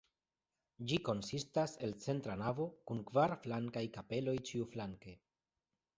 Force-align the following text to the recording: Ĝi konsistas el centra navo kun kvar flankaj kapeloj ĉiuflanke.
Ĝi 0.91 0.97
konsistas 1.09 1.75
el 1.87 1.93
centra 2.05 2.37
navo 2.43 2.67
kun 2.93 3.03
kvar 3.11 3.37
flankaj 3.47 3.87
kapeloj 3.99 4.37
ĉiuflanke. 4.51 5.15